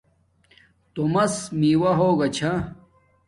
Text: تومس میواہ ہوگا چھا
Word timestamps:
تومس 0.93 1.33
میواہ 1.59 1.97
ہوگا 1.99 2.27
چھا 2.35 2.51